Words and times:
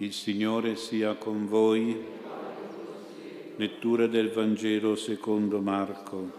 Il 0.00 0.12
Signore 0.12 0.76
sia 0.76 1.16
con 1.16 1.48
voi. 1.48 2.00
Lettura 3.56 4.06
del 4.06 4.30
Vangelo 4.30 4.94
secondo 4.94 5.60
Marco. 5.60 6.30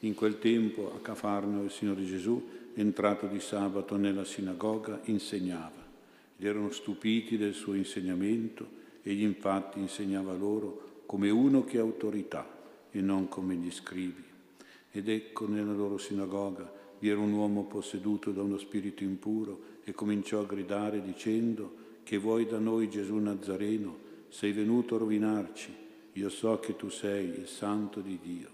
In 0.00 0.12
quel 0.12 0.38
tempo 0.38 0.92
a 0.94 1.00
Cafarno 1.00 1.62
il 1.62 1.70
Signore 1.70 2.04
Gesù, 2.04 2.46
entrato 2.74 3.28
di 3.28 3.40
sabato 3.40 3.96
nella 3.96 4.26
sinagoga, 4.26 5.00
insegnava. 5.04 5.86
Ed 6.36 6.44
erano 6.44 6.70
stupiti 6.70 7.38
del 7.38 7.54
suo 7.54 7.72
insegnamento, 7.72 8.68
egli 9.02 9.22
infatti 9.22 9.78
insegnava 9.78 10.34
loro 10.34 11.04
come 11.06 11.30
uno 11.30 11.64
che 11.64 11.78
ha 11.78 11.80
autorità 11.80 12.46
e 12.90 13.00
non 13.00 13.28
come 13.28 13.54
gli 13.54 13.70
scrivi. 13.70 14.22
Ed 14.90 15.08
ecco 15.08 15.48
nella 15.48 15.72
loro 15.72 15.96
sinagoga 15.96 16.75
vi 16.98 17.08
era 17.08 17.20
un 17.20 17.32
uomo 17.32 17.64
posseduto 17.64 18.32
da 18.32 18.42
uno 18.42 18.58
spirito 18.58 19.02
impuro 19.02 19.74
e 19.84 19.92
cominciò 19.92 20.40
a 20.40 20.46
gridare 20.46 21.02
dicendo 21.02 21.84
che 22.02 22.16
vuoi 22.16 22.46
da 22.46 22.58
noi 22.58 22.88
Gesù 22.88 23.16
Nazareno, 23.16 24.04
sei 24.28 24.52
venuto 24.52 24.94
a 24.94 24.98
rovinarci, 24.98 25.74
io 26.12 26.28
so 26.28 26.58
che 26.58 26.76
tu 26.76 26.88
sei 26.88 27.26
il 27.28 27.46
santo 27.46 28.00
di 28.00 28.18
Dio. 28.22 28.48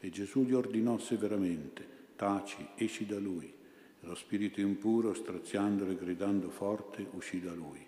E 0.00 0.10
Gesù 0.10 0.44
gli 0.44 0.52
ordinò 0.52 0.98
severamente, 0.98 1.86
taci, 2.16 2.66
esci 2.74 3.06
da 3.06 3.18
lui. 3.18 3.52
Lo 4.00 4.14
spirito 4.14 4.60
impuro, 4.60 5.14
straziandolo 5.14 5.92
e 5.92 5.96
gridando 5.96 6.48
forte, 6.48 7.06
uscì 7.12 7.40
da 7.40 7.52
lui. 7.52 7.84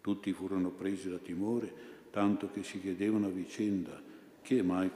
Tutti 0.00 0.32
furono 0.32 0.70
presi 0.70 1.08
da 1.08 1.18
timore, 1.18 1.72
tanto 2.10 2.50
che 2.50 2.62
si 2.62 2.80
chiedevano 2.80 3.26
a 3.26 3.30
vicenda, 3.30 4.00
che 4.42 4.58
è 4.58 4.62
mai 4.62 4.90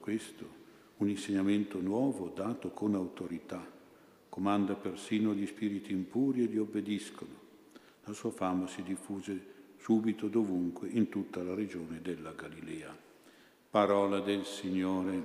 questo? 0.00 0.62
Un 0.96 1.08
insegnamento 1.08 1.80
nuovo 1.80 2.30
dato 2.34 2.70
con 2.70 2.94
autorità 2.94 3.73
comanda 4.34 4.74
persino 4.74 5.32
gli 5.32 5.46
spiriti 5.46 5.92
impuri 5.92 6.42
e 6.42 6.46
gli 6.46 6.58
obbediscono. 6.58 7.30
La 8.02 8.12
sua 8.12 8.32
fama 8.32 8.66
si 8.66 8.82
diffuse 8.82 9.52
subito 9.78 10.26
dovunque 10.26 10.88
in 10.88 11.08
tutta 11.08 11.40
la 11.40 11.54
regione 11.54 12.00
della 12.02 12.32
Galilea. 12.32 12.92
Parola 13.70 14.18
del 14.18 14.44
Signore. 14.44 15.22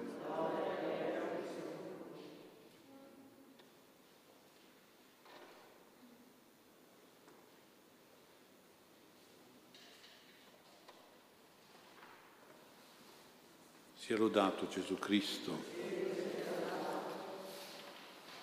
Sia 13.95 14.17
lodato 14.17 14.67
Gesù 14.67 14.99
Cristo. 14.99 15.78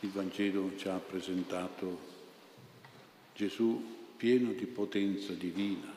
Il 0.00 0.10
Vangelo 0.10 0.72
ci 0.76 0.88
ha 0.88 0.98
presentato 0.98 1.98
Gesù 3.34 3.94
pieno 4.16 4.52
di 4.52 4.66
potenza 4.66 5.32
divina, 5.32 5.90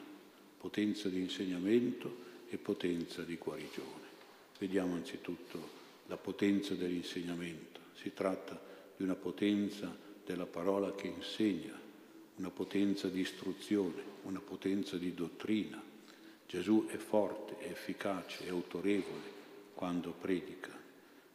potenza 0.57 1.09
di 1.09 1.19
insegnamento 1.19 2.27
e 2.49 2.57
potenza 2.57 3.23
di 3.23 3.35
guarigione. 3.35 4.07
Vediamo 4.57 4.95
anzitutto 4.95 5.77
la 6.07 6.17
potenza 6.17 6.75
dell'insegnamento. 6.75 7.79
Si 7.95 8.13
tratta 8.13 8.59
di 8.95 9.03
una 9.03 9.15
potenza 9.15 9.93
della 10.25 10.45
parola 10.45 10.95
che 10.95 11.07
insegna, 11.07 11.77
una 12.35 12.49
potenza 12.49 13.09
di 13.09 13.19
istruzione, 13.19 14.01
una 14.23 14.39
potenza 14.39 14.97
di 14.97 15.13
dottrina. 15.13 15.81
Gesù 16.47 16.87
è 16.87 16.97
forte, 16.97 17.57
è 17.59 17.69
efficace, 17.69 18.45
è 18.45 18.49
autorevole 18.49 19.37
quando 19.73 20.11
predica. 20.11 20.78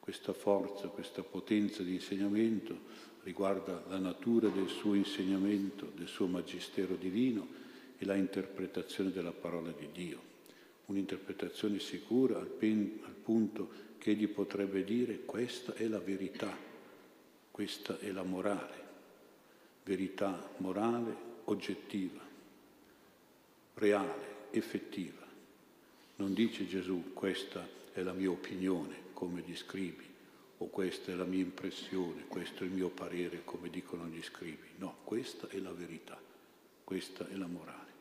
Questa 0.05 0.35
forza, 0.35 0.89
questa 0.89 1.23
potenza 1.23 1.83
di 1.83 1.95
insegnamento 1.95 2.79
riguarda 3.23 3.85
la 3.89 3.97
natura 3.97 4.51
del 4.51 4.69
suo 4.69 4.93
insegnamento, 4.93 5.91
del 5.95 6.09
suo 6.09 6.27
magistero 6.27 6.95
divino 6.95 7.49
e 7.97 8.05
la 8.05 8.15
interpretazione 8.15 9.11
della 9.11 9.33
parola 9.33 9.71
di 9.71 9.89
Dio. 9.93 10.21
Un'interpretazione 10.85 11.79
sicura 11.79 12.39
al, 12.39 12.49
pen, 12.49 13.01
al 13.07 13.15
punto 13.15 13.71
che 13.97 14.11
egli 14.11 14.29
potrebbe 14.29 14.85
dire 14.85 15.21
questa 15.25 15.73
è 15.73 15.89
la 15.89 16.01
verità, 16.01 16.55
questa 17.51 17.99
è 17.99 18.11
la 18.11 18.25
morale, 18.25 18.83
verità 19.85 20.51
morale 20.59 21.17
oggettiva, 21.45 22.21
reale, 23.73 24.49
effettiva. 24.51 25.27
Non 26.17 26.35
dice 26.35 26.67
Gesù 26.67 27.15
questa 27.15 27.67
è 27.91 28.03
la 28.03 28.13
mia 28.13 28.31
opinione, 28.31 29.04
come 29.15 29.43
gli 29.47 29.57
scribi, 29.57 30.05
o 30.59 30.67
questa 30.67 31.13
è 31.13 31.15
la 31.15 31.25
mia 31.25 31.41
impressione, 31.41 32.27
questo 32.29 32.63
è 32.63 32.67
il 32.67 32.73
mio 32.73 32.89
parere, 32.89 33.43
come 33.45 33.71
dicono 33.71 34.07
gli 34.07 34.23
scribi. 34.23 34.69
No, 34.77 34.97
questa 35.05 35.49
è 35.49 35.59
la 35.59 35.73
verità, 35.73 36.21
questa 36.85 37.27
è 37.29 37.35
la 37.37 37.47
morale. 37.47 37.93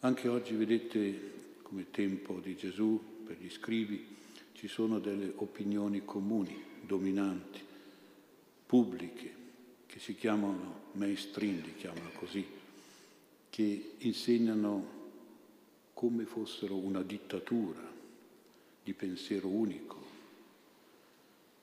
Anche 0.00 0.28
oggi 0.28 0.54
vedete 0.54 1.36
come 1.62 1.90
tempo 1.90 2.40
di 2.40 2.56
Gesù, 2.56 3.00
per 3.24 3.36
gli 3.40 3.50
scribi, 3.50 4.16
ci 4.54 4.66
sono 4.66 4.98
delle 4.98 5.32
opinioni 5.36 6.04
comuni, 6.04 6.60
dominanti, 6.82 7.60
pubbliche, 8.66 9.34
che 9.86 9.98
si 9.98 10.14
chiamano 10.16 10.86
mainstream, 10.92 11.62
li 11.62 11.74
chiamano 11.74 12.10
così, 12.14 12.46
che 13.50 13.92
insegnano 13.98 14.96
come 15.94 16.24
fossero 16.24 16.76
una 16.76 17.02
dittatura 17.02 17.96
di 18.88 18.94
pensiero 18.94 19.48
unico, 19.48 20.02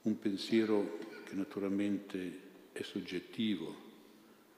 un 0.03 0.19
pensiero 0.19 0.99
che 1.23 1.33
naturalmente 1.33 2.41
è 2.71 2.83
soggettivo, 2.83 3.75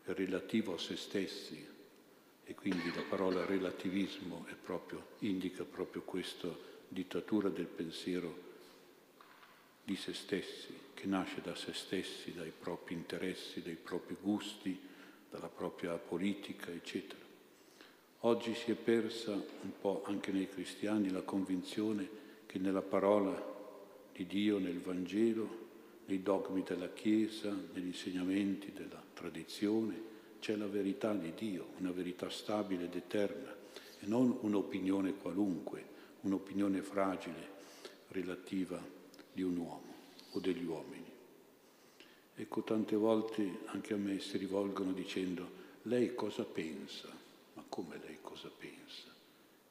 è 0.03 0.11
relativo 0.11 0.73
a 0.73 0.77
se 0.77 0.97
stessi 0.97 1.65
e 2.43 2.55
quindi 2.55 2.93
la 2.93 3.03
parola 3.07 3.45
relativismo 3.45 4.45
proprio, 4.61 5.11
indica 5.19 5.63
proprio 5.63 6.01
questa 6.01 6.53
dittatura 6.89 7.47
del 7.47 7.67
pensiero 7.67 8.37
di 9.85 9.95
se 9.95 10.13
stessi, 10.13 10.77
che 10.93 11.07
nasce 11.07 11.39
da 11.39 11.55
se 11.55 11.71
stessi, 11.71 12.33
dai 12.33 12.51
propri 12.51 12.95
interessi, 12.95 13.61
dai 13.61 13.77
propri 13.81 14.17
gusti, 14.19 14.77
dalla 15.29 15.47
propria 15.47 15.93
politica, 15.93 16.69
eccetera. 16.69 17.23
Oggi 18.21 18.53
si 18.55 18.71
è 18.71 18.75
persa 18.75 19.31
un 19.31 19.71
po' 19.79 20.03
anche 20.05 20.33
nei 20.33 20.49
cristiani 20.49 21.09
la 21.09 21.21
convinzione 21.21 22.25
che 22.57 22.63
nella 22.63 22.81
parola 22.81 23.55
di 24.11 24.25
Dio 24.25 24.57
nel 24.57 24.79
Vangelo, 24.79 25.65
nei 26.05 26.23
dogmi 26.23 26.63
della 26.63 26.91
Chiesa, 26.91 27.55
negli 27.73 27.87
insegnamenti 27.87 28.71
della 28.71 29.01
tradizione, 29.13 30.15
c'è 30.39 30.55
la 30.55 30.65
verità 30.65 31.13
di 31.13 31.33
Dio, 31.35 31.67
una 31.77 31.91
verità 31.91 32.29
stabile 32.29 32.85
ed 32.85 32.95
eterna 32.95 33.55
e 33.99 34.07
non 34.07 34.35
un'opinione 34.41 35.13
qualunque, 35.13 35.85
un'opinione 36.21 36.81
fragile 36.81 37.55
relativa 38.09 38.83
di 39.31 39.43
un 39.43 39.57
uomo 39.57 39.93
o 40.31 40.39
degli 40.39 40.65
uomini. 40.65 41.11
Ecco, 42.33 42.61
tante 42.63 42.95
volte 42.95 43.59
anche 43.65 43.93
a 43.93 43.97
me 43.97 44.19
si 44.19 44.37
rivolgono 44.37 44.93
dicendo, 44.93 45.47
lei 45.83 46.15
cosa 46.15 46.43
pensa? 46.43 47.07
Ma 47.53 47.63
come 47.69 47.99
lei 48.03 48.17
cosa 48.21 48.49
pensa? 48.49 49.13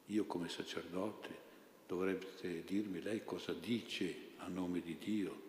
Io 0.05 0.25
come 0.25 0.47
sacerdote 0.47 1.46
dovrebbe 1.87 2.27
dirmi 2.65 3.01
lei 3.01 3.23
cosa 3.23 3.53
dice 3.53 4.25
a 4.37 4.47
nome 4.47 4.81
di 4.81 4.97
Dio, 4.97 5.45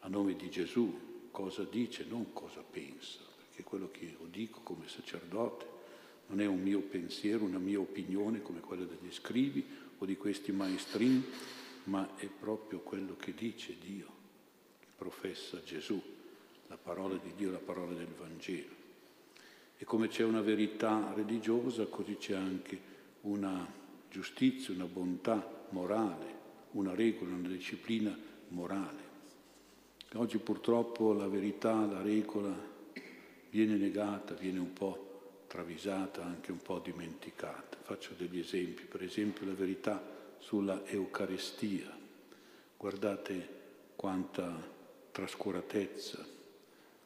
a 0.00 0.08
nome 0.08 0.34
di 0.34 0.50
Gesù, 0.50 1.28
cosa 1.30 1.64
dice, 1.64 2.04
non 2.08 2.32
cosa 2.32 2.62
pensa, 2.62 3.20
perché 3.36 3.62
quello 3.62 3.90
che 3.90 4.04
io 4.04 4.26
dico 4.30 4.60
come 4.60 4.88
sacerdote 4.88 5.78
non 6.26 6.40
è 6.40 6.46
un 6.46 6.60
mio 6.60 6.80
pensiero, 6.80 7.44
una 7.44 7.58
mia 7.58 7.80
opinione 7.80 8.42
come 8.42 8.60
quella 8.60 8.84
degli 8.84 9.12
scrivi 9.12 9.64
o 9.98 10.04
di 10.04 10.16
questi 10.16 10.52
maestrini, 10.52 11.24
ma 11.84 12.16
è 12.16 12.26
proprio 12.26 12.80
quello 12.80 13.16
che 13.16 13.32
dice 13.34 13.76
Dio, 13.78 14.06
che 14.80 14.86
professa 14.96 15.62
Gesù, 15.62 16.00
la 16.66 16.76
parola 16.76 17.16
di 17.16 17.32
Dio, 17.36 17.50
la 17.50 17.58
parola 17.58 17.92
del 17.94 18.12
Vangelo. 18.16 18.78
E 19.76 19.84
come 19.84 20.08
c'è 20.08 20.24
una 20.24 20.40
verità 20.40 21.12
religiosa, 21.14 21.86
così 21.86 22.16
c'è 22.16 22.34
anche 22.34 22.78
una 23.22 23.78
giustizia, 24.10 24.74
una 24.74 24.86
bontà 24.86 25.66
morale, 25.70 26.38
una 26.72 26.94
regola, 26.94 27.34
una 27.34 27.48
disciplina 27.48 28.16
morale. 28.48 29.08
Oggi 30.14 30.38
purtroppo 30.38 31.12
la 31.12 31.28
verità, 31.28 31.86
la 31.86 32.02
regola 32.02 32.52
viene 33.50 33.76
negata, 33.76 34.34
viene 34.34 34.58
un 34.58 34.72
po' 34.72 35.44
travisata, 35.46 36.24
anche 36.24 36.50
un 36.50 36.58
po' 36.58 36.80
dimenticata. 36.80 37.78
Faccio 37.82 38.14
degli 38.16 38.40
esempi, 38.40 38.82
per 38.82 39.02
esempio 39.02 39.46
la 39.46 39.54
verità 39.54 40.02
sulla 40.38 40.84
Eucaristia. 40.86 41.96
Guardate 42.76 43.58
quanta 43.94 44.78
trascuratezza, 45.12 46.26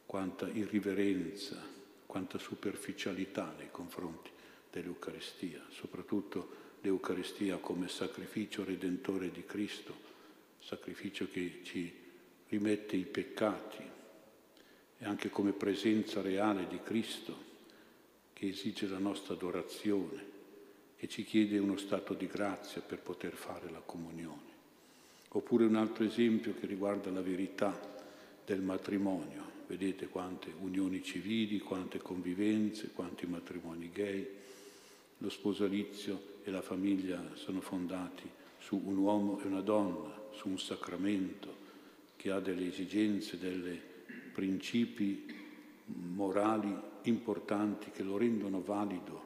quanta 0.05 0.47
irriverenza, 0.47 1.61
quanta 2.05 2.37
superficialità 2.37 3.53
nei 3.57 3.69
confronti 3.69 4.29
dell'Eucaristia, 4.71 5.61
soprattutto 5.69 6.63
l'Eucaristia 6.85 7.57
come 7.57 7.87
sacrificio 7.87 8.63
redentore 8.63 9.31
di 9.31 9.43
Cristo, 9.43 9.95
sacrificio 10.59 11.27
che 11.31 11.61
ci 11.63 11.91
rimette 12.49 12.95
i 12.95 13.05
peccati 13.05 13.81
e 14.99 15.05
anche 15.05 15.29
come 15.29 15.51
presenza 15.51 16.21
reale 16.21 16.67
di 16.67 16.79
Cristo 16.83 17.53
che 18.33 18.49
esige 18.49 18.87
la 18.87 18.99
nostra 18.99 19.33
adorazione 19.33 20.33
e 20.97 21.07
ci 21.07 21.23
chiede 21.23 21.57
uno 21.57 21.77
stato 21.77 22.13
di 22.13 22.27
grazia 22.27 22.81
per 22.81 22.99
poter 22.99 23.33
fare 23.33 23.71
la 23.71 23.81
comunione. 23.83 24.53
Oppure 25.29 25.65
un 25.65 25.75
altro 25.75 26.03
esempio 26.03 26.53
che 26.53 26.67
riguarda 26.67 27.09
la 27.09 27.21
verità 27.21 27.77
del 28.45 28.61
matrimonio. 28.61 29.53
Vedete 29.67 30.07
quante 30.07 30.53
unioni 30.59 31.01
civili, 31.03 31.59
quante 31.59 31.97
convivenze, 31.97 32.91
quanti 32.93 33.25
matrimoni 33.25 33.89
gay. 33.91 34.27
Lo 35.19 35.29
sposalizio 35.29 36.39
e 36.43 36.51
la 36.51 36.61
famiglia 36.61 37.21
sono 37.35 37.61
fondati 37.61 38.29
su 38.59 38.81
un 38.83 38.97
uomo 38.97 39.39
e 39.39 39.47
una 39.47 39.61
donna, 39.61 40.13
su 40.31 40.49
un 40.49 40.59
sacramento 40.59 41.63
che 42.15 42.31
ha 42.31 42.39
delle 42.39 42.67
esigenze, 42.67 43.37
dei 43.37 43.79
principi 44.33 45.25
morali 45.85 46.75
importanti 47.03 47.91
che 47.91 48.03
lo 48.03 48.17
rendono 48.17 48.61
valido, 48.61 49.23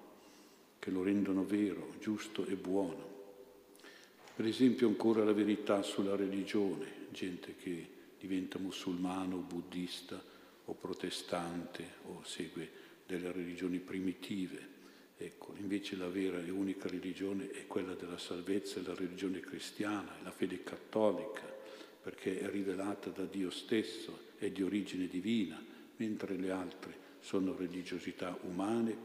che 0.79 0.91
lo 0.91 1.03
rendono 1.03 1.45
vero, 1.45 1.93
giusto 1.99 2.45
e 2.45 2.55
buono. 2.55 3.07
Per 4.35 4.45
esempio 4.45 4.87
ancora 4.87 5.23
la 5.23 5.33
verità 5.33 5.81
sulla 5.81 6.15
religione, 6.15 7.07
gente 7.11 7.55
che 7.55 7.87
diventa 8.19 8.59
musulmano, 8.59 9.37
buddista 9.37 10.21
o 10.65 10.73
protestante 10.73 11.85
o 12.05 12.21
segue 12.23 12.69
delle 13.05 13.31
religioni 13.31 13.79
primitive. 13.79 14.77
Ecco, 15.21 15.53
invece 15.57 15.97
la 15.97 16.07
vera 16.07 16.41
e 16.41 16.49
unica 16.49 16.87
religione 16.87 17.51
è 17.51 17.67
quella 17.67 17.93
della 17.93 18.17
salvezza, 18.17 18.79
è 18.79 18.83
la 18.83 18.95
religione 18.95 19.41
cristiana, 19.41 20.17
è 20.17 20.23
la 20.23 20.31
fede 20.31 20.63
cattolica, 20.63 21.43
perché 22.01 22.39
è 22.39 22.49
rivelata 22.49 23.09
da 23.09 23.25
Dio 23.25 23.49
stesso, 23.49 24.27
è 24.37 24.49
di 24.49 24.63
origine 24.63 25.07
divina, 25.07 25.61
mentre 25.97 26.37
le 26.37 26.51
altre 26.51 26.97
sono 27.19 27.53
religiosità 27.53 28.39
umane 28.43 28.95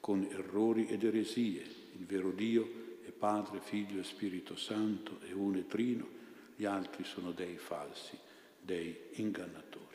con 0.00 0.26
errori 0.30 0.86
ed 0.86 1.04
eresie. 1.04 1.62
Il 1.98 2.06
vero 2.06 2.30
Dio 2.30 2.98
è 3.04 3.10
Padre, 3.10 3.60
Figlio 3.60 4.00
e 4.00 4.04
Spirito 4.04 4.56
Santo, 4.56 5.20
è 5.28 5.32
uno 5.32 5.58
e 5.58 5.66
trino, 5.66 6.08
gli 6.56 6.64
altri 6.64 7.04
sono 7.04 7.32
dei 7.32 7.58
falsi, 7.58 8.16
dei 8.58 8.96
ingannatori. 9.16 9.89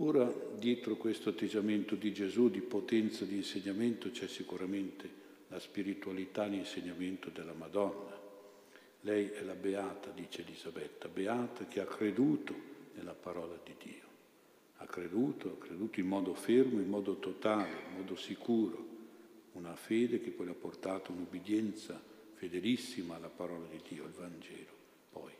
Ora, 0.00 0.32
dietro 0.56 0.96
questo 0.96 1.30
atteggiamento 1.30 1.96
di 1.96 2.12
Gesù 2.12 2.48
di 2.50 2.60
potenza 2.60 3.24
di 3.24 3.34
insegnamento 3.34 4.10
c'è 4.12 4.28
sicuramente 4.28 5.10
la 5.48 5.58
spiritualità, 5.58 6.44
l'insegnamento 6.44 7.30
della 7.30 7.52
Madonna. 7.52 8.16
Lei 9.00 9.28
è 9.30 9.42
la 9.42 9.54
beata, 9.54 10.10
dice 10.10 10.42
Elisabetta, 10.42 11.08
beata 11.08 11.66
che 11.66 11.80
ha 11.80 11.84
creduto 11.84 12.54
nella 12.94 13.14
parola 13.14 13.58
di 13.64 13.74
Dio. 13.82 14.06
Ha 14.76 14.86
creduto, 14.86 15.48
ha 15.50 15.58
creduto 15.58 15.98
in 15.98 16.06
modo 16.06 16.32
fermo, 16.32 16.80
in 16.80 16.88
modo 16.88 17.16
totale, 17.16 17.68
in 17.88 17.96
modo 17.96 18.14
sicuro. 18.14 18.86
Una 19.54 19.74
fede 19.74 20.20
che 20.20 20.30
poi 20.30 20.48
ha 20.48 20.54
portato 20.54 21.10
un'obbedienza 21.10 22.00
fedelissima 22.34 23.16
alla 23.16 23.30
parola 23.30 23.66
di 23.66 23.80
Dio, 23.88 24.04
al 24.04 24.12
Vangelo. 24.12 24.76
Poi 25.10 25.32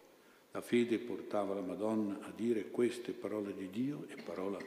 la 0.53 0.61
fede 0.63 0.99
portava 0.99 1.55
la 1.55 1.61
Madonna 1.61 2.21
a 2.23 2.33
dire 2.35 2.71
queste 2.71 3.13
parole 3.13 3.55
di 3.55 3.69
Dio 3.69 4.07
è 4.09 4.21
parola 4.23 4.59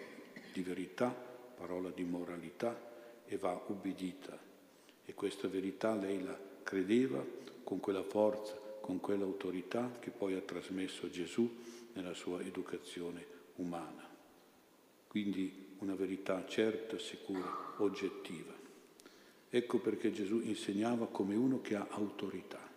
di 0.54 0.62
verità, 0.62 1.10
parola 1.10 1.90
di 1.90 2.04
moralità 2.04 2.80
e 3.26 3.38
va 3.38 3.60
ubbidita. 3.68 4.38
E 5.04 5.14
questa 5.14 5.48
verità 5.48 5.96
lei 5.96 6.24
la 6.24 6.38
credeva 6.62 7.26
con 7.64 7.80
quella 7.80 8.04
forza, 8.04 8.54
con 8.80 9.00
quell'autorità 9.00 9.98
che 10.00 10.12
poi 10.12 10.36
ha 10.36 10.42
trasmesso 10.42 11.10
Gesù 11.10 11.50
nella 11.94 12.14
sua 12.14 12.42
educazione 12.42 13.26
umana. 13.56 14.08
Quindi 15.08 15.70
una 15.80 15.96
verità 15.96 16.46
certa, 16.48 17.00
sicura, 17.00 17.74
oggettiva. 17.78 18.54
Ecco 19.50 19.80
perché 19.80 20.12
Gesù 20.12 20.40
insegnava 20.42 21.08
come 21.08 21.36
uno 21.36 21.60
che 21.60 21.76
ha 21.76 21.88
autorità 21.90 22.71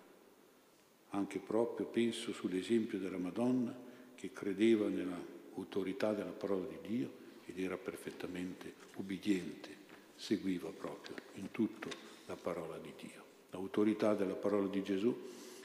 anche 1.14 1.38
proprio, 1.38 1.86
penso, 1.86 2.32
sull'esempio 2.32 2.98
della 2.98 3.18
Madonna 3.18 3.74
che 4.14 4.32
credeva 4.32 4.88
nell'autorità 4.88 6.12
della 6.12 6.32
parola 6.32 6.66
di 6.66 6.96
Dio 6.96 7.22
ed 7.46 7.58
era 7.58 7.76
perfettamente 7.76 8.74
ubbidiente, 8.96 9.68
seguiva 10.16 10.70
proprio 10.70 11.14
in 11.34 11.50
tutto 11.50 11.88
la 12.26 12.36
parola 12.36 12.78
di 12.78 12.92
Dio. 13.00 13.22
L'autorità 13.50 14.14
della 14.14 14.34
parola 14.34 14.66
di 14.66 14.82
Gesù 14.82 15.16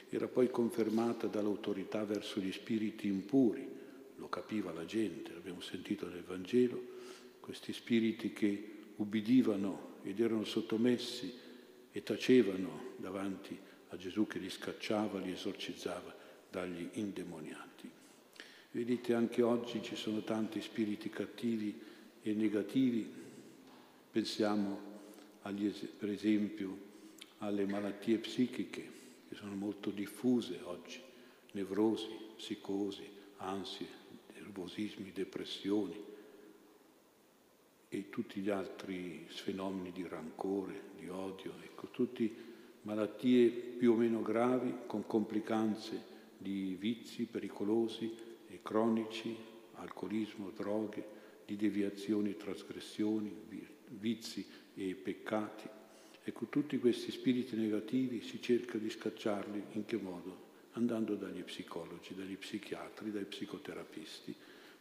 era 0.10 0.28
poi 0.28 0.50
confermata 0.50 1.28
dall'autorità 1.28 2.04
verso 2.04 2.40
gli 2.40 2.52
spiriti 2.52 3.08
impuri, 3.08 3.68
lo 4.18 4.30
capiva 4.30 4.72
la 4.72 4.86
gente, 4.86 5.34
l'abbiamo 5.34 5.62
sentito 5.62 6.08
nel 6.08 6.24
Vangelo, 6.24 6.80
questi 7.40 7.74
spiriti 7.74 8.34
che 8.34 8.78
ubbidivano 8.98 9.98
ed 10.04 10.20
erano 10.20 10.44
sottomessi 10.44 11.34
e 11.92 12.04
tacevano 12.04 12.94
davanti 12.98 13.58
a 13.58 13.79
a 13.90 13.98
Gesù 13.98 14.28
che 14.28 14.40
li 14.40 14.50
scacciava, 14.50 15.20
li 15.20 15.32
esorcizzava 15.32 16.16
dagli 16.50 16.88
indemoniati. 16.94 17.90
Vedete, 18.72 19.14
anche 19.14 19.42
oggi 19.42 19.82
ci 19.82 19.96
sono 19.96 20.22
tanti 20.22 20.62
spiriti 20.62 21.10
cattivi 21.10 21.80
e 22.22 22.34
negativi. 22.34 23.12
Pensiamo, 24.12 24.80
agli, 25.44 25.70
per 25.70 26.10
esempio, 26.10 26.88
alle 27.40 27.66
malattie 27.66 28.18
psichiche 28.18 28.98
che 29.28 29.36
sono 29.36 29.56
molto 29.56 29.90
diffuse 29.90 30.60
oggi, 30.64 31.02
nevrosi, 31.54 32.10
psicosi, 32.36 33.08
ansie, 33.38 33.88
nervosismi, 34.34 35.12
depressioni 35.12 36.06
e 37.90 38.10
tutti 38.10 38.40
gli 38.40 38.50
altri 38.50 39.26
fenomeni 39.28 39.92
di 39.92 40.08
rancore, 40.08 40.90
di 40.96 41.10
odio, 41.10 41.54
ecco, 41.64 41.88
tutti 41.88 42.49
malattie 42.84 43.50
più 43.50 43.94
o 43.94 43.96
meno 43.96 44.22
gravi 44.22 44.74
con 44.86 45.06
complicanze 45.06 46.18
di 46.38 46.76
vizi 46.80 47.26
pericolosi 47.26 48.16
e 48.48 48.60
cronici, 48.62 49.36
alcolismo, 49.74 50.52
droghe, 50.56 51.18
di 51.46 51.56
deviazioni 51.56 52.32
e 52.32 52.38
trasgressioni, 52.38 53.34
vizi 53.90 54.46
e 54.76 54.96
peccati. 54.96 55.68
Ecco, 56.24 56.46
tutti 56.46 56.78
questi 56.78 57.12
spiriti 57.12 57.56
negativi 57.56 58.22
si 58.22 58.42
cerca 58.42 58.78
di 58.78 58.90
scacciarli 58.90 59.64
in 59.72 59.86
che 59.86 59.98
modo? 59.98 60.48
Andando 60.74 61.16
dagli 61.16 61.42
psicologi, 61.42 62.14
dagli 62.14 62.38
psichiatri, 62.38 63.12
dai 63.12 63.26
psicoterapisti, 63.26 64.36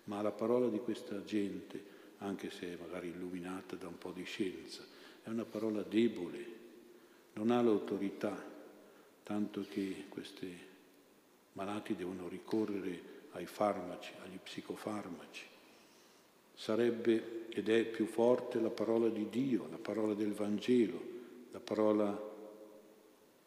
ma 0.05 0.21
la 0.21 0.31
parola 0.31 0.69
di 0.69 0.79
questa 0.79 1.25
gente, 1.25 1.83
anche 2.19 2.51
se 2.51 2.77
magari 2.79 3.09
illuminata 3.09 3.77
da 3.77 3.89
un 3.89 3.99
po' 3.99 4.13
di 4.13 4.25
scienza, 4.25 4.85
è 5.23 5.29
una 5.29 5.45
parola 5.45 5.83
debole, 5.83 6.48
non 7.39 7.53
ha 7.53 7.63
l'autorità, 7.63 8.37
tanto 9.23 9.65
che 9.71 10.07
questi 10.09 10.53
malati 11.53 11.95
devono 11.95 12.27
ricorrere 12.27 13.27
ai 13.33 13.47
farmaci, 13.47 14.13
agli 14.25 14.39
psicofarmaci. 14.43 15.45
Sarebbe 16.53 17.47
ed 17.51 17.69
è 17.69 17.85
più 17.85 18.07
forte 18.07 18.61
la 18.61 18.71
parola 18.71 19.09
di 19.09 19.29
Dio, 19.31 19.69
la 19.71 19.79
parola 19.79 20.15
del 20.15 20.33
Vangelo, 20.33 21.01
la 21.53 21.61
parola 21.61 22.27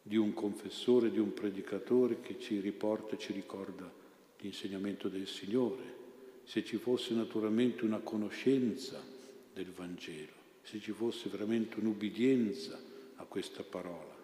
di 0.00 0.16
un 0.16 0.32
confessore, 0.32 1.10
di 1.10 1.18
un 1.18 1.34
predicatore 1.34 2.22
che 2.22 2.38
ci 2.40 2.60
riporta 2.60 3.14
e 3.14 3.18
ci 3.18 3.34
ricorda 3.34 3.92
l'insegnamento 4.38 5.08
del 5.08 5.26
Signore. 5.26 6.00
Se 6.44 6.64
ci 6.64 6.78
fosse 6.78 7.12
naturalmente 7.12 7.84
una 7.84 7.98
conoscenza 7.98 9.04
del 9.52 9.70
Vangelo, 9.70 10.32
se 10.62 10.80
ci 10.80 10.92
fosse 10.92 11.28
veramente 11.28 11.78
un'ubbidienza 11.78 12.91
a 13.22 13.24
questa 13.26 13.62
parola, 13.62 14.14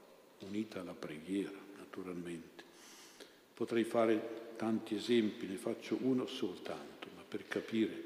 unita 0.40 0.80
alla 0.80 0.94
preghiera, 0.94 1.56
naturalmente. 1.78 2.64
Potrei 3.54 3.84
fare 3.84 4.54
tanti 4.56 4.96
esempi, 4.96 5.46
ne 5.46 5.56
faccio 5.56 5.96
uno 6.02 6.26
soltanto, 6.26 7.08
ma 7.14 7.22
per 7.26 7.46
capire. 7.46 8.04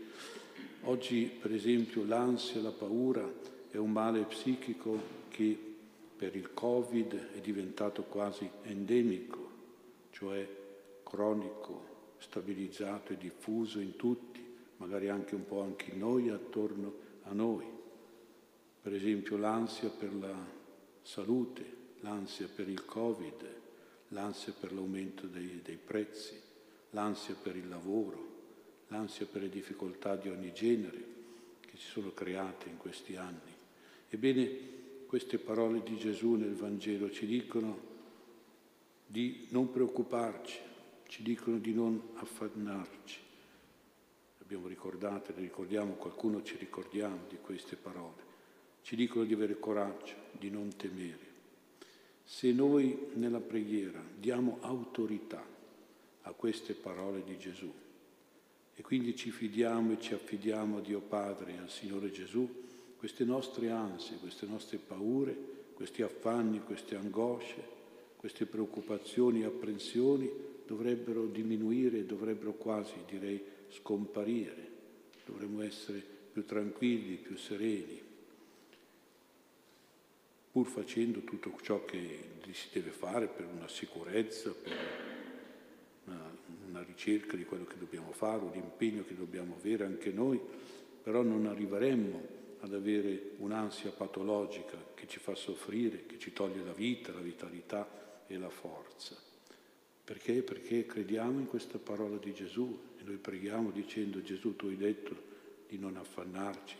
Oggi, 0.83 1.31
per 1.41 1.53
esempio, 1.53 2.05
l'ansia, 2.05 2.61
la 2.61 2.71
paura 2.71 3.31
è 3.71 3.77
un 3.79 3.91
male 3.91 4.23
psichico 4.25 5.21
che 5.29 5.59
per 6.17 6.37
il 6.37 6.53
Covid 6.53 7.33
è 7.33 7.41
diventato 7.41 8.03
quasi 8.03 8.49
endemico, 8.65 9.51
cioè 10.11 10.47
cronico, 11.03 11.91
stabilizzato 12.19 13.13
e 13.13 13.17
diffuso 13.17 13.81
in 13.81 13.97
tutti, 13.97 14.45
magari 14.77 15.09
anche 15.09 15.35
un 15.35 15.47
po' 15.47 15.63
anche 15.63 15.91
in 15.91 15.99
noi, 15.99 16.29
attorno 16.29 16.95
a 17.23 17.33
noi. 17.33 17.65
Per 18.83 18.93
esempio 18.93 19.37
l'ansia 19.37 19.89
per 19.89 20.15
la 20.15 20.61
salute, 21.03 21.81
l'ansia 22.01 22.49
per 22.49 22.69
il 22.69 22.85
Covid, 22.85 23.61
l'ansia 24.09 24.53
per 24.59 24.73
l'aumento 24.73 25.27
dei, 25.27 25.61
dei 25.63 25.77
prezzi, 25.77 26.41
l'ansia 26.91 27.35
per 27.35 27.57
il 27.57 27.69
lavoro, 27.69 28.31
l'ansia 28.89 29.27
per 29.27 29.43
le 29.43 29.49
difficoltà 29.49 30.17
di 30.17 30.29
ogni 30.29 30.53
genere 30.53 31.11
che 31.61 31.77
si 31.77 31.87
sono 31.87 32.13
create 32.13 32.69
in 32.69 32.77
questi 32.77 33.17
anni. 33.17 33.61
Ebbene, 34.09 34.71
queste 35.07 35.39
parole 35.39 35.83
di 35.83 35.97
Gesù 35.97 36.35
nel 36.35 36.55
Vangelo 36.55 37.11
ci 37.11 37.27
dicono 37.27 37.91
di 39.07 39.47
non 39.51 39.71
preoccuparci, 39.71 40.59
ci 41.09 41.23
dicono 41.23 41.59
di 41.59 41.75
non 41.75 42.01
affannarci. 42.15 43.19
Abbiamo 44.41 44.69
ricordato, 44.69 45.33
ricordiamo, 45.37 45.95
qualcuno 45.95 46.43
ci 46.43 46.57
ricordiamo 46.57 47.21
di 47.29 47.37
queste 47.41 47.77
parole 47.77 48.32
ci 48.83 48.97
dicono 48.97 49.25
di 49.25 49.35
avere 49.35 49.59
coraggio, 49.59 50.15
di 50.33 50.51
non 50.51 50.75
temere. 50.77 51.31
Se 52.25 52.53
noi 52.53 53.09
nella 53.15 53.41
preghiera 53.41 54.03
diamo 54.19 54.59
autorità 54.61 55.45
a 56.23 56.33
queste 56.33 56.75
parole 56.75 57.23
di 57.25 57.37
Gesù 57.39 57.73
e 58.75 58.83
quindi 58.83 59.15
ci 59.17 59.31
fidiamo 59.31 59.93
e 59.93 60.01
ci 60.01 60.15
affidiamo 60.15 60.79
a 60.79 60.81
Dio 60.81 61.01
Padre 61.01 61.55
e 61.55 61.59
al 61.59 61.71
Signore 61.71 62.11
Gesù, 62.11 62.49
queste 62.97 63.25
nostre 63.25 63.71
ansie, 63.71 64.17
queste 64.17 64.47
nostre 64.47 64.79
paure, 64.79 65.37
questi 65.75 66.03
affanni, 66.03 66.63
queste 66.63 66.95
angosce, 66.95 67.81
queste 68.17 68.47
preoccupazioni 68.47 69.43
e 69.43 69.47
apprensioni 69.47 70.31
dovrebbero 70.65 71.27
diminuire, 71.27 72.07
dovrebbero 72.07 72.53
quasi, 72.55 72.95
direi, 73.07 73.43
scomparire. 73.69 74.71
Dovremmo 75.27 75.63
essere 75.63 76.03
più 76.33 76.45
tranquilli, 76.45 77.17
più 77.17 77.37
sereni, 77.37 78.01
pur 80.53 80.67
facendo 80.67 81.21
tutto 81.21 81.51
ciò 81.63 81.85
che 81.87 82.29
si 82.53 82.69
deve 82.73 82.91
fare 82.91 83.27
per 83.27 83.47
una 83.47 83.67
sicurezza, 83.69 84.53
per 84.53 84.73
una, 86.05 86.37
una 86.69 86.83
ricerca 86.83 87.37
di 87.37 87.45
quello 87.45 87.65
che 87.65 87.79
dobbiamo 87.79 88.13
fare, 88.13 88.45
un 88.45 88.55
impegno 88.55 89.03
che 89.05 89.17
dobbiamo 89.17 89.57
avere 89.59 89.87
anche 89.87 90.13
noi, 90.13 90.39
però 91.03 91.23
non 91.23 91.47
arriveremmo 91.47 92.41
ad 92.61 92.75
avere 92.75 93.33
un'ansia 93.39 93.91
patologica 93.91 94.77
che 94.95 95.09
ci 95.09 95.19
fa 95.19 95.35
soffrire, 95.35 96.05
che 96.05 96.19
ci 96.19 96.35
toglie 96.35 96.63
la 96.63 96.75
vita, 96.75 97.13
la 97.13 97.21
vitalità 97.21 98.25
e 98.27 98.37
la 98.37 98.51
forza. 98.51 99.17
Perché? 100.05 100.43
Perché 100.43 100.85
crediamo 100.85 101.41
in 101.41 101.47
questa 101.47 101.79
parola 101.79 102.19
di 102.19 102.35
Gesù 102.35 102.79
e 102.99 103.03
noi 103.05 103.17
preghiamo 103.17 103.71
dicendo 103.71 104.21
Gesù 104.21 104.55
tu 104.55 104.67
hai 104.67 104.77
detto 104.77 105.31
di 105.67 105.79
non 105.79 105.97
affannarci, 105.97 106.77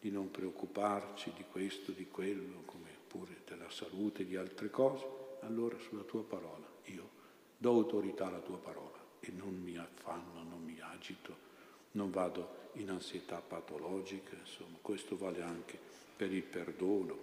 di 0.00 0.10
non 0.10 0.30
preoccuparci 0.30 1.32
di 1.36 1.44
questo, 1.50 1.92
di 1.92 2.06
quello, 2.08 2.62
come 2.64 2.91
pure 3.12 3.42
della 3.46 3.68
salute, 3.68 4.24
di 4.24 4.36
altre 4.36 4.70
cose, 4.70 5.04
allora 5.40 5.76
sulla 5.78 6.02
tua 6.02 6.24
parola 6.24 6.66
io 6.84 7.10
do 7.58 7.70
autorità 7.70 8.26
alla 8.26 8.40
tua 8.40 8.56
parola 8.56 8.98
e 9.20 9.30
non 9.30 9.54
mi 9.54 9.76
affanno, 9.76 10.42
non 10.42 10.64
mi 10.64 10.80
agito, 10.80 11.50
non 11.92 12.10
vado 12.10 12.70
in 12.74 12.88
ansietà 12.88 13.36
patologica, 13.36 14.34
insomma, 14.34 14.78
questo 14.80 15.18
vale 15.18 15.42
anche 15.42 15.78
per 16.16 16.32
il 16.32 16.42
perdono, 16.42 17.16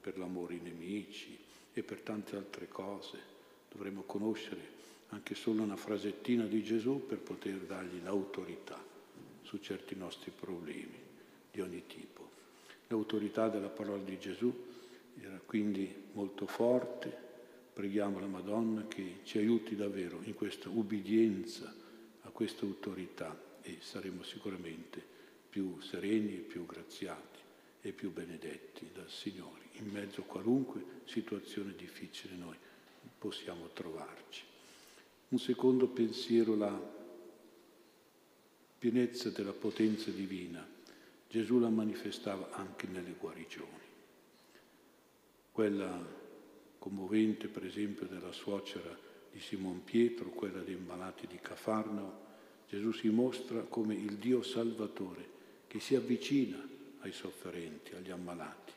per 0.00 0.18
l'amore 0.18 0.54
ai 0.54 0.60
nemici 0.60 1.38
e 1.72 1.82
per 1.82 2.00
tante 2.00 2.36
altre 2.36 2.68
cose. 2.68 3.36
Dovremmo 3.70 4.02
conoscere 4.02 4.76
anche 5.10 5.34
solo 5.34 5.62
una 5.62 5.76
frasettina 5.76 6.44
di 6.44 6.62
Gesù 6.64 7.06
per 7.06 7.18
poter 7.18 7.58
dargli 7.60 8.02
l'autorità 8.02 8.84
su 9.42 9.58
certi 9.58 9.94
nostri 9.94 10.32
problemi 10.32 10.98
di 11.50 11.60
ogni 11.60 11.86
tipo. 11.86 12.28
L'autorità 12.88 13.48
della 13.48 13.68
parola 13.68 14.02
di 14.02 14.18
Gesù 14.18 14.66
era 15.22 15.40
quindi 15.44 15.94
molto 16.12 16.46
forte. 16.46 17.26
Preghiamo 17.72 18.18
la 18.18 18.26
Madonna 18.26 18.86
che 18.86 19.20
ci 19.22 19.38
aiuti 19.38 19.76
davvero 19.76 20.20
in 20.24 20.34
questa 20.34 20.68
ubbidienza 20.68 21.72
a 22.22 22.28
questa 22.30 22.64
autorità 22.64 23.38
e 23.62 23.78
saremo 23.80 24.22
sicuramente 24.22 25.02
più 25.48 25.80
sereni 25.80 26.36
e 26.36 26.40
più 26.40 26.66
graziati 26.66 27.38
e 27.80 27.92
più 27.92 28.12
benedetti 28.12 28.90
dal 28.92 29.08
Signore 29.08 29.66
in 29.78 29.90
mezzo 29.90 30.22
a 30.22 30.24
qualunque 30.24 30.84
situazione 31.04 31.74
difficile 31.76 32.34
noi 32.34 32.56
possiamo 33.18 33.68
trovarci. 33.72 34.42
Un 35.28 35.38
secondo 35.38 35.88
pensiero, 35.88 36.56
la 36.56 36.96
pienezza 38.78 39.30
della 39.30 39.52
potenza 39.52 40.10
divina. 40.10 40.66
Gesù 41.28 41.58
la 41.58 41.68
manifestava 41.68 42.50
anche 42.52 42.86
nelle 42.86 43.14
guarigioni. 43.18 43.87
Quella 45.58 46.06
commovente, 46.78 47.48
per 47.48 47.64
esempio, 47.64 48.06
della 48.06 48.30
suocera 48.30 48.96
di 49.32 49.40
Simon 49.40 49.82
Pietro, 49.82 50.28
quella 50.28 50.60
dei 50.60 50.76
malati 50.76 51.26
di 51.26 51.36
Cafarnao, 51.42 52.26
Gesù 52.68 52.92
si 52.92 53.08
mostra 53.08 53.62
come 53.62 53.94
il 53.94 54.18
Dio 54.18 54.40
Salvatore 54.42 55.28
che 55.66 55.80
si 55.80 55.96
avvicina 55.96 56.64
ai 57.00 57.10
sofferenti, 57.10 57.92
agli 57.96 58.12
ammalati, 58.12 58.72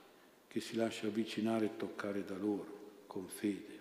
che 0.47 0.59
si 0.59 0.75
lascia 0.75 1.05
avvicinare 1.05 1.65
e 1.65 1.77
toccare 1.77 2.25
da 2.25 2.35
loro 2.35 3.03
con 3.05 3.27
fede. 3.27 3.79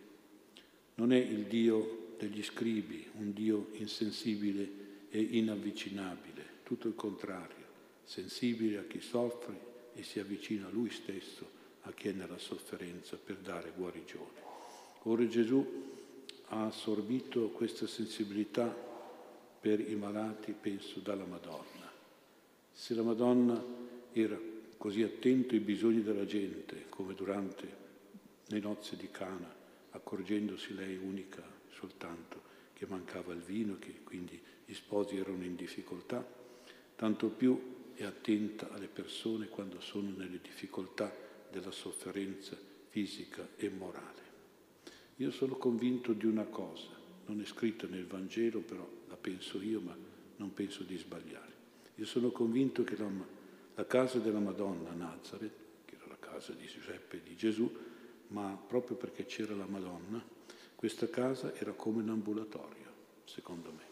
Non 0.97 1.15
è 1.15 1.19
il 1.19 1.47
Dio 1.47 2.17
degli 2.19 2.43
scribi, 2.43 3.09
un 3.15 3.33
Dio 3.33 3.69
insensibile 3.77 5.09
e 5.09 5.23
inavvicinabile, 5.23 6.45
tutto 6.65 6.87
il 6.87 6.95
contrario, 6.95 7.65
sensibile 8.05 8.77
a 8.77 8.85
chi 8.85 9.01
soffre 9.01 9.59
e 9.95 10.03
si 10.03 10.19
avvicina 10.19 10.67
a 10.67 10.71
Lui 10.71 10.91
stesso, 10.91 11.60
chi 11.93 12.09
è 12.09 12.13
nella 12.13 12.39
sofferenza, 12.39 13.17
per 13.17 13.37
dare 13.37 13.73
guarigione. 13.77 14.49
Ora 15.05 15.27
Gesù 15.27 15.65
ha 16.49 16.67
assorbito 16.67 17.49
questa 17.51 17.87
sensibilità 17.87 18.89
per 19.61 19.81
i 19.81 19.95
malati, 19.95 20.53
penso, 20.53 21.01
dalla 21.01 21.25
Madonna. 21.25 21.91
Se 22.73 22.95
la 22.95 23.03
Madonna 23.03 23.63
era 24.13 24.39
così 24.77 25.03
attenta 25.03 25.55
ai 25.55 25.61
bisogni 25.61 26.03
della 26.03 26.25
gente, 26.25 26.87
come 26.89 27.15
durante 27.15 27.77
le 28.47 28.59
nozze 28.59 28.97
di 28.97 29.11
Cana, 29.11 29.55
accorgendosi 29.91 30.75
lei 30.75 30.97
unica 30.97 31.43
soltanto 31.71 32.49
che 32.73 32.87
mancava 32.87 33.33
il 33.33 33.41
vino, 33.41 33.77
che 33.79 34.01
quindi 34.03 34.41
gli 34.65 34.75
sposi 34.75 35.17
erano 35.17 35.45
in 35.45 35.55
difficoltà, 35.55 36.27
tanto 36.97 37.29
più 37.29 37.93
è 37.95 38.05
attenta 38.05 38.71
alle 38.71 38.87
persone 38.87 39.49
quando 39.49 39.81
sono 39.81 40.11
nelle 40.17 40.41
difficoltà 40.41 41.29
della 41.51 41.71
sofferenza 41.71 42.57
fisica 42.89 43.49
e 43.57 43.69
morale. 43.69 44.29
Io 45.17 45.31
sono 45.31 45.57
convinto 45.57 46.13
di 46.13 46.27
una 46.27 46.45
cosa, 46.45 46.89
non 47.27 47.41
è 47.41 47.45
scritta 47.45 47.87
nel 47.87 48.07
Vangelo, 48.07 48.61
però 48.61 48.89
la 49.09 49.17
penso 49.17 49.61
io, 49.61 49.81
ma 49.81 49.97
non 50.37 50.53
penso 50.55 50.83
di 50.83 50.97
sbagliare. 50.97 51.53
Io 51.97 52.07
sono 52.07 52.31
convinto 52.31 52.83
che 52.83 52.97
la, 52.97 53.11
la 53.75 53.87
casa 53.87 54.19
della 54.19 54.39
Madonna 54.39 54.91
a 54.91 54.95
Nazareth, 54.95 55.53
che 55.85 55.97
era 55.97 56.07
la 56.09 56.19
casa 56.19 56.53
di 56.53 56.67
Giuseppe 56.67 57.19
e 57.19 57.23
di 57.23 57.37
Gesù, 57.37 57.71
ma 58.29 58.59
proprio 58.67 58.97
perché 58.97 59.27
c'era 59.27 59.55
la 59.55 59.67
Madonna, 59.67 60.25
questa 60.75 61.11
casa 61.11 61.55
era 61.55 61.73
come 61.73 62.01
un 62.01 62.09
ambulatorio, 62.09 62.87
secondo 63.25 63.71
me. 63.73 63.89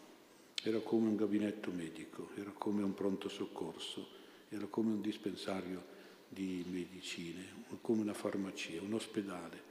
Era 0.63 0.79
come 0.79 1.07
un 1.07 1.15
gabinetto 1.15 1.69
medico, 1.69 2.29
era 2.35 2.51
come 2.51 2.81
un 2.81 2.93
pronto 2.95 3.29
soccorso, 3.29 4.07
era 4.49 4.65
come 4.65 4.91
un 4.91 5.01
dispensario 5.01 5.97
di 6.29 6.63
medicine, 6.69 7.43
come 7.81 8.01
una 8.01 8.13
farmacia, 8.13 8.81
un 8.81 8.93
ospedale, 8.93 9.61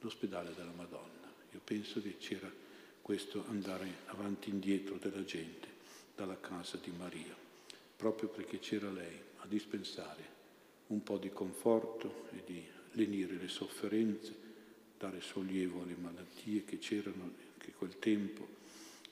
l'ospedale 0.00 0.54
della 0.54 0.72
Madonna. 0.76 1.26
Io 1.52 1.60
penso 1.62 2.00
che 2.00 2.16
c'era 2.18 2.50
questo 3.02 3.44
andare 3.48 4.02
avanti 4.06 4.48
e 4.50 4.52
indietro 4.52 4.96
della 4.96 5.24
gente 5.24 5.66
dalla 6.14 6.38
casa 6.38 6.78
di 6.82 6.92
Maria, 6.96 7.36
proprio 7.96 8.28
perché 8.28 8.58
c'era 8.58 8.90
lei 8.90 9.16
a 9.38 9.46
dispensare 9.46 10.36
un 10.88 11.02
po' 11.02 11.18
di 11.18 11.30
conforto 11.30 12.26
e 12.32 12.42
di 12.44 12.64
lenire 12.92 13.34
le 13.34 13.48
sofferenze, 13.48 14.34
dare 14.98 15.20
sollievo 15.20 15.82
alle 15.82 15.96
malattie 15.96 16.64
che 16.64 16.78
c'erano 16.78 17.30
anche 17.54 17.72
quel 17.72 17.98
tempo. 17.98 18.46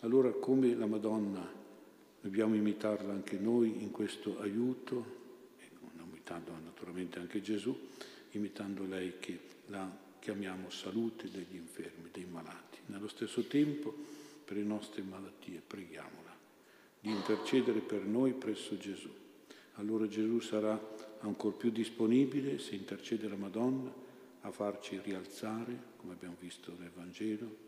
Allora 0.00 0.31
come 0.31 0.75
la 0.75 0.87
Madonna 0.87 1.49
dobbiamo 2.21 2.55
imitarla 2.55 3.12
anche 3.12 3.38
noi 3.38 3.83
in 3.83 3.90
questo 3.90 4.40
aiuto, 4.40 5.15
imitando 6.26 6.59
naturalmente 6.64 7.21
anche 7.21 7.40
Gesù, 7.40 7.78
imitando 8.33 8.85
lei 8.85 9.14
che 9.21 9.38
la 9.66 9.88
chiamiamo 10.18 10.71
salute 10.71 11.30
degli 11.30 11.54
infermi, 11.54 12.09
dei 12.11 12.25
malati. 12.25 12.80
Nello 12.87 13.06
stesso 13.06 13.45
tempo, 13.45 13.95
per 14.45 14.56
le 14.56 14.64
nostre 14.64 15.02
malattie, 15.02 15.62
preghiamola 15.64 16.35
di 16.99 17.11
intercedere 17.11 17.78
per 17.78 18.02
noi 18.02 18.33
presso 18.33 18.76
Gesù. 18.76 19.09
Allora 19.75 20.09
Gesù 20.09 20.40
sarà 20.40 20.76
ancora 21.21 21.54
più 21.54 21.71
disponibile, 21.71 22.59
se 22.59 22.75
intercede 22.75 23.28
la 23.28 23.37
Madonna, 23.37 23.92
a 24.40 24.50
farci 24.50 24.99
rialzare, 25.00 25.95
come 25.97 26.14
abbiamo 26.14 26.37
visto 26.40 26.75
nel 26.76 26.90
Vangelo, 26.92 27.64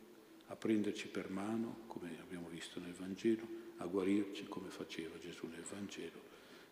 a 0.47 0.57
prenderci 0.57 1.07
per 1.07 1.31
mano, 1.31 1.83
come 1.87 2.17
abbiamo 2.21 2.49
visto 2.49 2.81
nel 2.81 2.95
Vangelo, 2.95 3.47
a 3.77 3.87
guarirci, 3.87 4.47
come 4.49 4.69
faceva 4.69 5.17
Gesù 5.21 5.47
nel 5.47 5.65
Vangelo. 5.71 6.27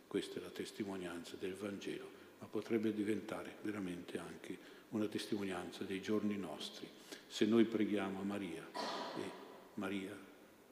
Questa 0.06 0.38
è 0.38 0.42
la 0.42 0.50
testimonianza 0.50 1.36
del 1.38 1.54
Vangelo, 1.54 2.08
ma 2.38 2.46
potrebbe 2.46 2.92
diventare 2.92 3.56
veramente 3.62 4.18
anche 4.18 4.58
una 4.90 5.06
testimonianza 5.06 5.84
dei 5.84 6.00
giorni 6.00 6.36
nostri. 6.36 6.88
Se 7.26 7.44
noi 7.44 7.64
preghiamo 7.64 8.20
a 8.20 8.24
Maria 8.24 8.66
e 9.16 9.30
Maria 9.74 10.16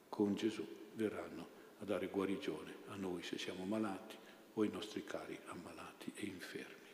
con 0.09 0.35
Gesù 0.35 0.65
verranno 0.93 1.47
a 1.79 1.85
dare 1.85 2.07
guarigione 2.07 2.73
a 2.87 2.95
noi 2.95 3.21
se 3.23 3.37
siamo 3.37 3.65
malati 3.65 4.15
o 4.53 4.61
ai 4.61 4.69
nostri 4.69 5.03
cari 5.03 5.37
ammalati 5.47 6.11
e 6.15 6.25
infermi. 6.25 6.84